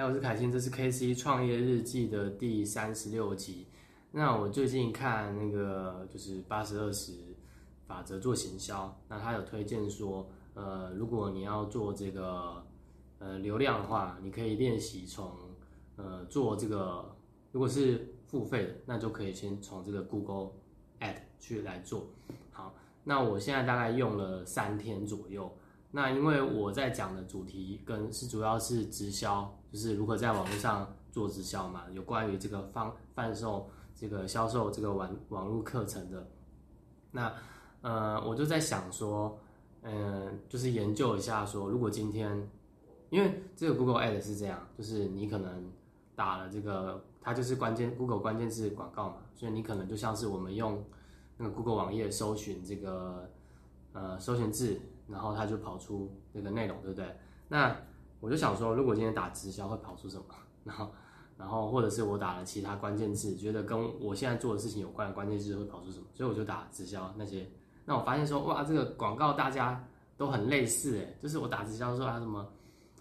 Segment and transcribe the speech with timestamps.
[0.00, 3.66] 还有是凯欣，这是 K C 创业日记的第三十六集。
[4.10, 7.12] 那我最近看那个就是八十二十
[7.86, 12.64] 法则做行销，那他有推荐说，呃，如果你要做这个
[13.18, 15.30] 呃流量的话，你可以练习从
[15.96, 17.14] 呃做这个，
[17.52, 20.52] 如果是付费的，那就可以先从这个 Google
[21.00, 22.06] Ad 去来做。
[22.50, 22.74] 好，
[23.04, 25.54] 那我现在大概用了三天左右。
[25.92, 36.24] 那因为我在讲的主题跟是主要是直销，就是如何在网络上做直销嘛，有关于这个方贩售这个销售这个网网络课程的。
[37.10, 37.32] 那
[37.82, 39.36] 呃，我就在想说，
[39.82, 42.48] 嗯，就是研究一下说，如果今天，
[43.08, 45.72] 因为这个 Google Ad 是这样，就是你可能
[46.14, 50.84] 打了这个，它就是关键 Google 关键字广告嘛，所以你可能就像是我们用
[51.36, 53.28] 那个 Google 网页搜寻这个
[53.92, 54.80] 呃搜寻字。
[55.10, 57.14] 然后他就跑出那个内容，对不对？
[57.48, 57.76] 那
[58.20, 60.24] 我就想说，如果今天打直销会跑出什么？
[60.62, 60.90] 然后，
[61.36, 66.06] 然后或者是我打了其他关键字，觉得跟我现在做的事情有关的关键字会跑出什么？
[66.14, 67.50] 所以我就打直销那些。
[67.84, 69.82] 那我发现说，哇，这个广告大家
[70.16, 72.46] 都很类似，诶，就是我打直销说啊什么，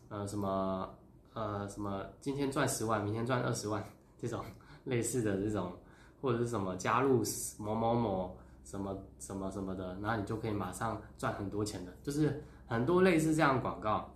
[0.07, 0.89] 呃什么
[1.33, 3.83] 呃什么，今天赚十万，明天赚二十万
[4.17, 4.43] 这种
[4.85, 5.73] 类似的这种，
[6.21, 7.21] 或者是什么加入
[7.59, 8.35] 某某某。
[8.69, 14.13] 什么什么什么的，然后你就可以马上赚很多钱的，就是很多类似这样的广告。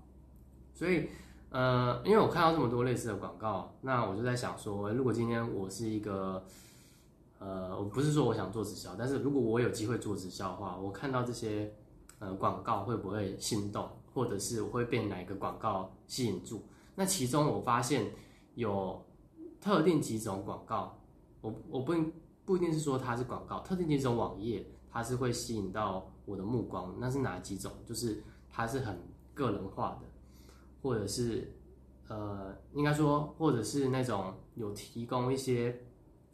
[0.76, 1.10] 所以，
[1.50, 6.46] 呃，因为我看到这么多类似的广告，那我就在想说，如果今天我是一个，
[7.40, 11.74] 呃，我不是说我想做直销，但是如果我有机会做直销的话，我看到这些
[12.20, 16.62] 呃广告会不会心动，或者是我会被哪一个广告吸引住？
[16.94, 18.12] 那其中我发现
[18.54, 19.04] 有
[19.60, 21.00] 特定几种广告，
[21.42, 21.96] 我我不。
[22.46, 26.96] 不一定是说它是广告，特定几种网页它是会吸引到我的目光。
[27.00, 27.72] 那是哪几种？
[27.86, 28.98] 就是它是很
[29.34, 30.08] 个人化的，
[30.82, 31.52] 或者是
[32.08, 35.86] 呃，应该说，或者是那种有提供一些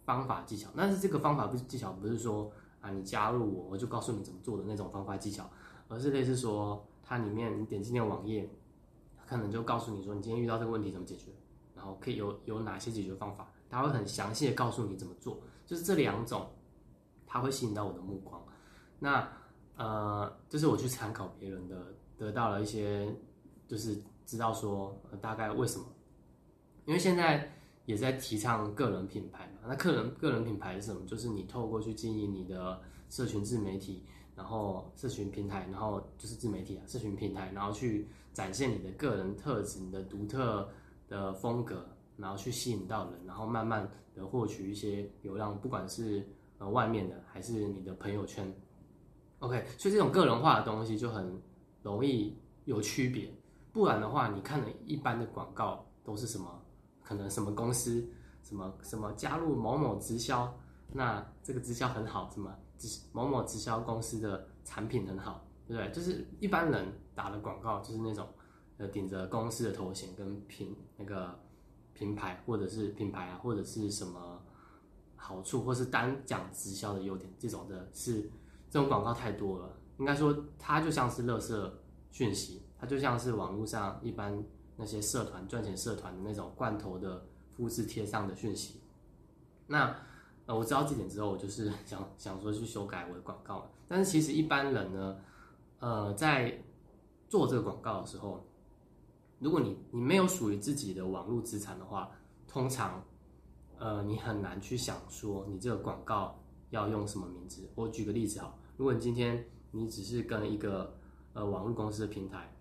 [0.03, 0.69] 方法技巧。
[0.75, 2.51] 但是这个方法不是技巧，不是说
[2.81, 5.49] 啊，你加入我，我就告诉你怎么做的那种方法技巧，
[5.87, 8.49] 而是类似说，它里面你点进那个网页，
[9.27, 11.31] 可能就告诉你说，你今天遇到这个问题怎么解决，
[11.75, 15.39] 然后可以有有哪些解决方法，它会很详细的告诉你怎么做。
[15.69, 16.49] 就是这两种，
[17.27, 18.43] 它会吸引到我的目光。
[18.97, 19.31] 那
[19.77, 23.15] 呃，就是我去参考别人的，得到了一些，
[23.67, 25.85] 就是知道说大概为什么。
[26.85, 27.53] 因为现在
[27.85, 29.67] 也在提倡个人品牌嘛。
[29.67, 31.05] 那个人个人品牌是什么？
[31.05, 32.81] 就是你透过去经营你的
[33.11, 34.03] 社群自媒体，
[34.35, 40.67] 然后社群平台，然后就是自媒体啊，社群平台，然后去展现你的个人特质、你的独特
[41.07, 41.87] 的风格。
[42.19, 48.53] 然后去吸引到人，然后慢慢的获取一些流量，不管是呃外面的还是你的朋友圈
[49.39, 51.41] ，OK，所以这种个人化的东西就很
[51.81, 53.33] 容易有区别。
[53.71, 56.61] 不然的话，你看了一般的广告都是什么？
[57.01, 58.05] 可能什么公司
[58.43, 60.53] 什么什么加入某某直销，
[60.91, 65.91] 那这个直销很好，什么直某某直销公司的产品很好，对不对？
[65.91, 66.85] 就是一般人
[67.15, 68.27] 打的广告就是那种
[68.77, 71.39] 呃顶着公司的头衔跟品那个。
[71.99, 74.41] 品牌或者是品牌啊，或者是什么
[75.17, 78.21] 好处，或是单讲直销的优点，这种的是
[78.69, 79.77] 这种广告太多了。
[79.97, 81.71] 应该说，它就像是垃圾
[82.09, 84.41] 讯息，它就像是网络上一般
[84.77, 88.79] 那些社团赚钱社团的那种罐头的复制贴上的讯息。
[89.67, 89.93] 那
[90.45, 93.69] 呃，我知道这点之后，我就是 想想说去修改我的广告。
[93.89, 95.17] 但是其实一般人呢，
[95.79, 96.63] 呃，在
[97.27, 98.45] 做这个广告的时候。
[99.39, 102.11] 如果你你没有属于自己的网络资产的话，
[102.45, 103.01] 通常，
[103.77, 106.37] 呃，你很难去想说你这个广告
[106.71, 107.69] 要用什么名字。
[107.73, 110.93] 我举个例子哈，如果你今天你只是跟一个
[111.31, 112.53] 呃网络公司的平台，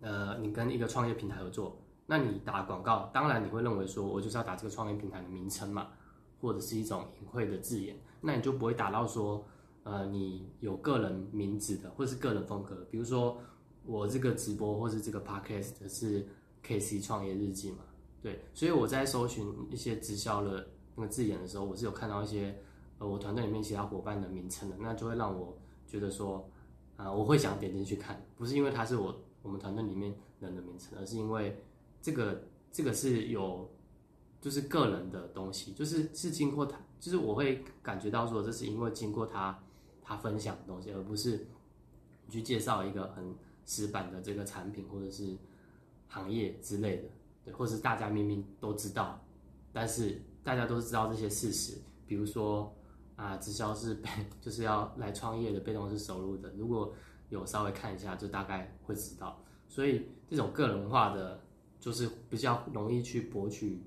[0.00, 1.76] 呃，你跟一个创业平台合作，
[2.06, 5.88] 那你打广告，当然你会认为说我就是要打这个创业平台的名称嘛，
[6.40, 9.44] 或者是一种隐晦的字眼，那你就不会打到说，
[9.82, 13.38] 呃，你有个人名字的或者是个人风格，比如说。
[13.84, 16.26] 我这个直播或是这个 podcast 是
[16.62, 17.78] K C 创业日记嘛？
[18.22, 22.56] 对，所以我在搜寻一些直销的那个字眼的时候，我是有看到一些
[22.98, 26.48] 呃我团队里面其他伙伴的名称的，那就会让我觉得说
[26.96, 31.60] 啊，我会想点进去看，不是因为他是我我们团队里面人的名称，而是因为
[32.00, 33.68] 这个这个是有
[34.40, 39.58] 就是个人的东西，就是是经过他，就是我会感觉到说这是因为经过他
[40.00, 41.44] 他分享的东西，而不是
[42.30, 43.34] 去介绍一个很。
[43.64, 45.36] 死板的这个产品或者是
[46.08, 47.08] 行业之类的，
[47.44, 49.22] 对，或是大家明明都知道，
[49.72, 52.74] 但是大家都知道这些事实，比如说
[53.16, 54.08] 啊，直销是被
[54.40, 56.92] 就是要来创业的被动式收入的，如果
[57.28, 59.42] 有稍微看一下，就大概会知道。
[59.68, 61.40] 所以这种个人化的
[61.80, 63.82] 就是比较容易去博取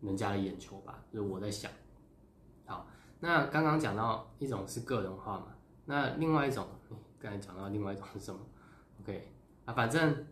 [0.00, 1.70] 人家的眼球吧，就是我在想。
[2.66, 2.86] 好，
[3.18, 5.46] 那刚刚讲到一种是个人化嘛，
[5.84, 6.68] 那另外一种，
[7.18, 8.40] 刚才讲到另外一种是什么
[9.06, 9.28] ？OK
[9.66, 10.26] 啊，反正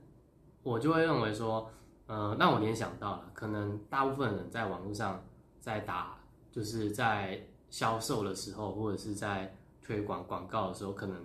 [0.65, 1.71] 我就会认为说，
[2.09, 5.25] 呃，那我联想到了，可能大部分人在网络上
[5.61, 6.19] 在打，
[6.51, 11.25] 就是在销售的时候，或者是在推广广告的时候，可能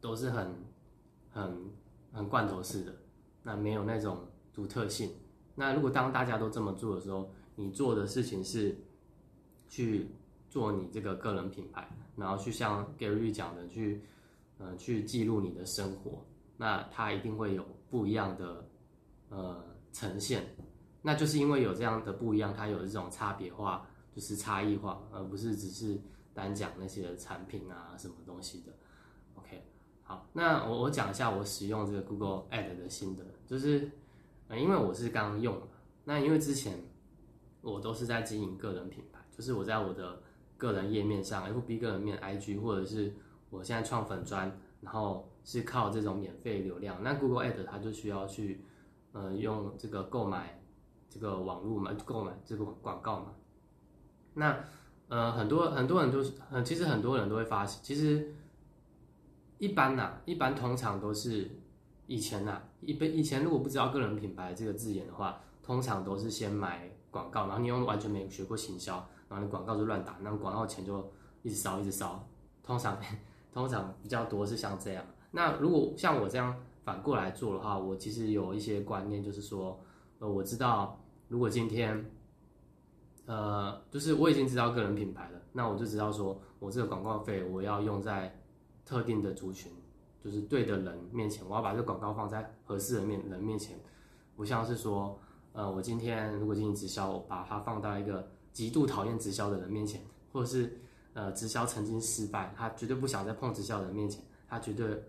[0.00, 0.52] 都是很
[1.30, 1.70] 很
[2.12, 2.92] 很罐头式的，
[3.44, 4.18] 那没有那种
[4.52, 5.12] 独特性。
[5.54, 8.76] 那如果当大家都这么做的时候，你做的事情是
[9.68, 10.08] 去
[10.50, 14.02] 做你这个个人品牌，然后去像 Gary 讲的去，
[14.58, 16.24] 呃，去记录你的生活，
[16.62, 18.64] 那它一定会有不一样的
[19.30, 20.46] 呃呈现。
[21.02, 26.00] 那就是因为有这样的不一样，它有这种差别化，就是差异化，而不是只是
[26.32, 28.72] 单讲那些产品啊什么东西的。
[29.34, 29.60] OK，
[30.04, 33.90] 好，那我我讲一下我使用这个 Google Ad 的心得，就是
[34.46, 35.66] 呃，因为我是刚用嘛，
[36.04, 36.78] 那因为之前
[37.60, 40.22] 我都是在经营个人品牌，就是我在我的
[40.56, 43.12] 个人页面上，FB 个人面、IG，或者是
[43.50, 47.02] 我现在创粉专，然后是靠这种免费流量。
[47.02, 48.64] 那 Google Ad 它就需要去
[49.12, 50.62] 呃用这个购买
[51.08, 53.32] 这个网络嘛，购买这个广告嘛。
[54.34, 54.58] 那
[55.08, 58.34] 呃很多很多人都是，呃其实很多人都会发现，其实
[59.58, 61.50] 一般呐，一般通常都是
[62.06, 68.94] 以前呐，一般以前如果不知道个人品牌这个字眼的话，通常都是先买广告，然后你用完全没学过行销，
[69.28, 71.12] 然后你广告就乱打，那广告钱就
[71.42, 72.26] 一直烧一直烧。
[72.62, 72.98] 通常
[73.52, 75.04] 通常比较多是像这样。
[75.32, 79.80] 那如果像我这样反过来做的话，我其实有一些观念，就是说，
[80.20, 80.96] 呃，我知道
[81.26, 82.08] 如果今天，
[83.26, 88.38] 呃，就是我已经知道个人品牌了，那我就知道说我这个广告费我要用在
[88.84, 89.72] 特定的族群，
[90.22, 93.76] 就是对的人面前，我要把这个广告放在合适的面人面前，
[94.36, 95.18] 不像是说。
[95.54, 100.00] 呃，我今天如果进行直销，我把它放到一个极度讨厌直销的人面前，
[100.32, 100.80] 或者是
[101.12, 105.04] 呃直销曾经失败，他绝对不想再碰直销的人面前，他绝对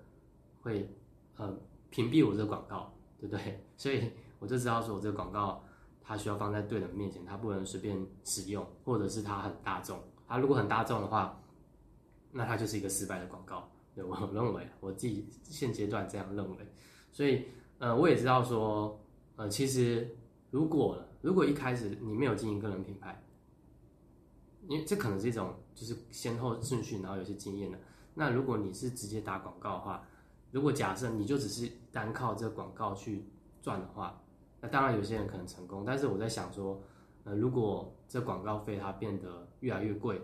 [0.64, 0.90] 会
[1.38, 1.56] 呃
[1.92, 3.64] 屏蔽我这个广告，对不对？
[3.78, 5.64] 所以我就知道说我这个广告
[6.02, 11.40] 它需要放在对的人面前，它不能随便使用，或者是它很大众，它如果很大众的话，
[12.32, 13.70] 那它就是一个失败的广告。
[13.94, 16.58] 对我认为，我自己现阶段这样认为。
[17.12, 17.46] 所以
[17.78, 19.00] 呃，我也知道说
[19.36, 20.18] 呃，其实。
[20.54, 23.20] 如果如果一开始你没有经营个人品牌，
[24.68, 27.80] 因为这可能是一种就是先后顺序，然后有些经验的。
[28.14, 30.08] 那如果你是直接打广告的话，
[30.54, 33.26] 如果假设你就只是单靠这个广告去
[33.62, 34.22] 赚的话，
[34.62, 35.84] 那当然有些人可能成功。
[35.86, 36.82] 但是我在想说，
[37.26, 40.22] 呃，如果这广告费它变得越来越贵，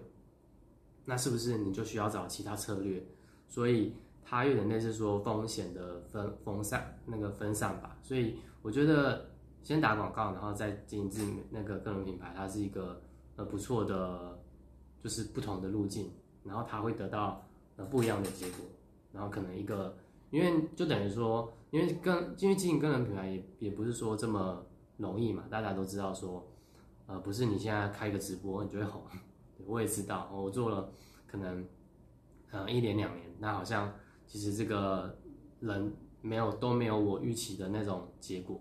[1.03, 3.03] 那是不是你就需要找其他策略？
[3.47, 3.93] 所以
[4.23, 7.97] 它有点类似说风险的分分散那个分散吧。
[8.01, 9.27] 所以我觉得。
[9.61, 12.99] 先打广告，然后再经营自那个个人品牌，它是一个
[13.35, 14.39] 呃不错的，
[15.03, 16.09] 就是不同的路径，
[16.45, 18.65] 然后它会得到呃不一样的结果，
[19.11, 19.93] 然后可能一个，
[20.31, 24.65] 因为就等于说，因为跟因为经营个人品牌也也不是说这么
[24.97, 26.45] 容易嘛，大家都知道说，
[27.07, 29.01] 呃不是你现在开个直播你就会红，
[29.65, 30.91] 我也知道，我做了
[31.27, 31.65] 可能
[32.51, 33.93] 呃一年两年，那好像
[34.27, 35.17] 其实这个
[35.59, 38.59] 人没有都没有我预期的那种结果。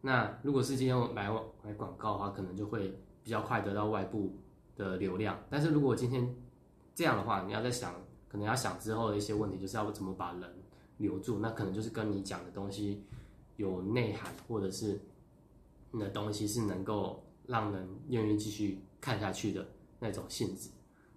[0.00, 1.30] 那如果是今天买
[1.62, 4.34] 买广告的话，可能就会比较快得到外部
[4.76, 5.38] 的流量。
[5.48, 6.34] 但是如果今天
[6.94, 7.94] 这样的话，你要在想，
[8.28, 10.42] 可能要想之后的一些问题，就是要怎么把人
[11.02, 11.40] 留住。
[11.40, 13.04] 那可能就是跟你讲的东西
[13.56, 14.98] 有内涵，或者是
[15.90, 19.68] 你的东西是能够让人愿意继续看下去的
[19.98, 20.70] 那种性质。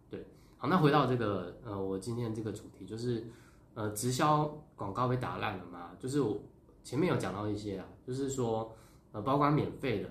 [0.10, 0.26] 对，
[0.58, 3.26] 好，那回到这个呃，我今天这个主题就是
[3.74, 5.92] 呃，直销广告被打烂了嘛？
[5.98, 6.42] 就是我。
[6.86, 8.72] 前面有讲到一些啊，就是说，
[9.12, 10.10] 呃，包括免费的，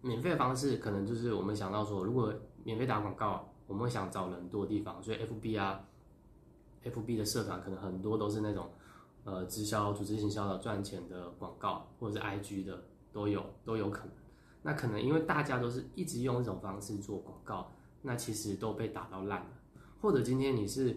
[0.00, 5.86] 免费的方式可能就是我们想到说，如果免费打广告，我们会想找人多的地方，所以 F B 啊
[6.86, 8.70] ，F B 的社团可能很多都是那种，
[9.24, 14.12] 呃，直销、组织行销的赚钱的广告，或者是 I G 的都有都有可能。
[14.62, 17.70] 那可能因为大家都是一直用这种方式做广告，
[18.02, 19.50] 那其实都被打到烂了。
[20.00, 20.96] 或者今天你是，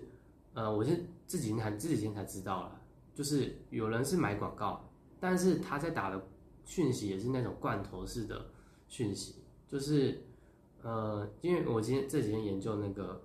[0.53, 2.81] 呃，我是这几天才这几天才知道了。
[3.13, 6.21] 就是有人是买广告，但是他在打的
[6.65, 8.45] 讯息也是那种罐头式的
[8.87, 9.35] 讯息，
[9.67, 10.23] 就是
[10.81, 13.21] 呃，因为我今天这几天研究那个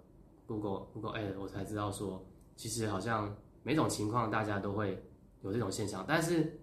[0.47, 5.02] Google Google Ad，我才知道说，其实好像每种情况大家都会
[5.42, 6.61] 有这种现象，但是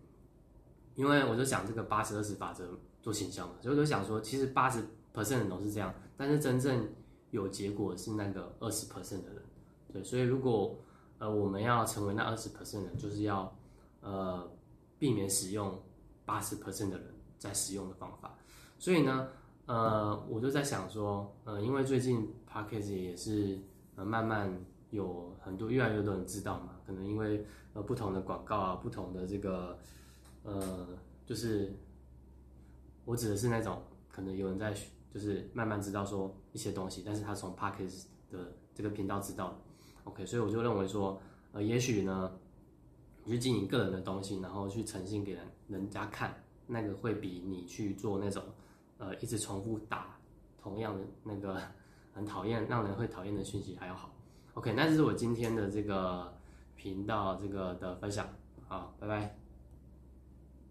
[0.96, 4.82] 因为我就讲这个八十二十法则做形象嘛，所以我就想说，其实八十
[5.14, 6.88] percent 的人都是这样，但是真正
[7.32, 9.44] 有结果是那个二十 percent 的人，
[9.92, 10.78] 对，所以如果
[11.18, 13.56] 呃，我们要成为那二十 percent 的人，就是要，
[14.02, 14.50] 呃，
[14.98, 15.80] 避免使用
[16.26, 18.36] 八十 percent 的人在使用的方法。
[18.80, 19.28] 所以呢，
[19.68, 23.60] 呃，我就在想说，呃，因为最近 podcast 也是
[23.96, 24.52] 呃慢慢
[24.92, 29.78] 有很多越来越多人知道嘛，可能因为呃不同的广告啊，不同的这个
[30.44, 30.88] 呃，
[31.26, 31.76] 就是
[33.04, 34.74] 我指的是那种可能有人在
[35.14, 39.60] 就是慢慢知道说一些东西，但是他从 podcast 的这个频道知道
[40.04, 41.20] ，OK，所以我就认为说，
[41.52, 42.32] 呃，也许呢。
[43.24, 46.34] 你去经营个人的东西，然后去呈现给人人家看，
[46.66, 48.44] 那个会比你去做那种，
[48.98, 50.18] 呃，一直重复打
[50.60, 51.62] 同样的那个
[52.12, 54.12] 很讨厌、让人会讨厌的讯息还要好。
[54.54, 56.34] OK，那这是我今天的这个
[56.76, 58.28] 频道这个的分享，
[58.68, 59.41] 好，拜拜。